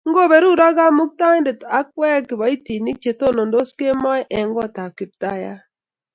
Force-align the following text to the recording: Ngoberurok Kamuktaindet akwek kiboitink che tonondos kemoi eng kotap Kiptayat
Ngoberurok 0.09 0.73
Kamuktaindet 0.77 1.59
akwek 1.79 2.21
kiboitink 2.27 2.85
che 3.03 3.11
tonondos 3.19 3.69
kemoi 3.77 4.21
eng 4.37 4.49
kotap 4.57 4.91
Kiptayat 4.97 5.59